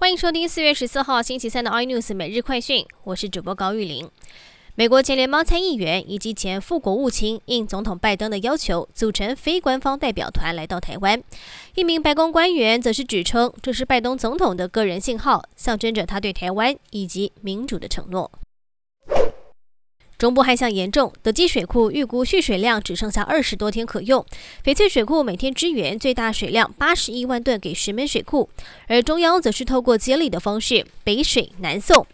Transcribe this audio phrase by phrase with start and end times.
[0.00, 4.08] 欢迎收听四月十四号星期三的 iNews 每日快讯，我是主播高玉玲。
[4.76, 11.20] 美国前联邦参议员以及前副国务卿应总统拜登的要求，组成非官方代表团来到台湾。
[11.74, 18.30] 一名白宫官员则是指称，这是拜登总统的个人信号，象征着他对台湾以及民主的承诺。
[20.18, 24.26] 中部旱象严重，德基水库预估蓄水量只剩下二十多天可用。
[24.64, 28.50] 翡翠水库每天支援最大水量八十亿万吨给石门水库，
[28.88, 32.04] 而中央则是透过接力的方式北水南送。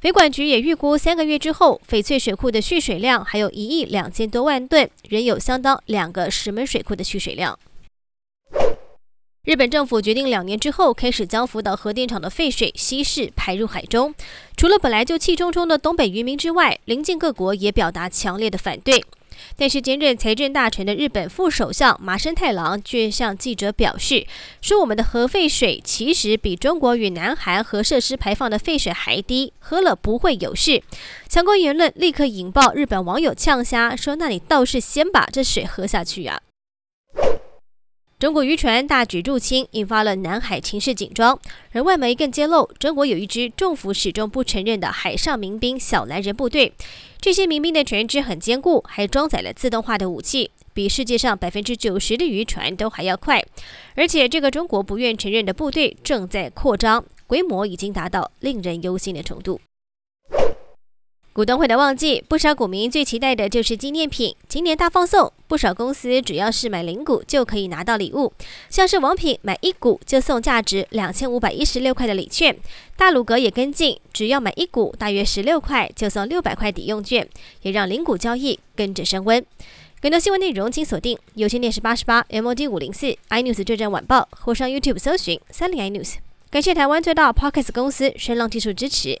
[0.00, 7.58] 北管局也预估三个月之后，翡翠水库的蓄水量还有一亿两千多万吨，仍有相当两个石门水库的蓄水量。
[9.42, 14.14] 日本政府决定两年之后开始将福岛核电厂的废水稀释排入海中。
[14.54, 19.02] 除了本来就气冲冲的东北渔民之外，邻近各国也表达强烈的反对。
[19.56, 24.26] 但是兼任财政大臣的日本副首相麻生太郎却向记者表示，
[24.60, 30.82] 说我们的核废水其实比中国与南韩核设施排放的废水还低，喝了不会有事。
[31.30, 36.42] 相关言论立刻引爆日本网友呛虾，说那你倒是先把这水喝下去呀！
[38.20, 41.40] 中国渔船大举入侵，引发了南海情势紧张。
[41.72, 46.74] 而外媒更揭露，中国有一支政府始终不承认的海上民兵小蓝人部队。
[47.18, 53.42] 这些民兵的船只很坚固，还装载了自动化的武器，比世界上百分之九十的渔船都还要快。
[53.94, 59.58] 而且，这个中国不愿承认的部队正在扩张，规模已经达到令人忧心的程度。
[61.32, 64.34] 股东会的旺季，不少股民最期待的就是纪念品。
[64.48, 68.32] 今年大放送，不少公司主要是买零股就可以拿到礼物，
[68.68, 72.56] 像是王品买一股就送价值两千五百一十六块的礼券，
[72.96, 77.28] 大鲁阁也跟进，只要买一股大约十六块就送六百块抵用券，
[77.62, 79.46] 也让零股交易跟着升温。
[80.02, 86.16] 更多新闻内容请锁定有线电视八十八 MOD 五零四 iNews 这站晚报，或上 YouTube 搜寻三零 iNews。
[86.50, 89.20] 感谢台湾最大 Podcast 公司声浪技术支持。